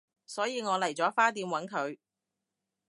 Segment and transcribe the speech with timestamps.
[0.25, 1.99] 所以我嚟咗花店搵佢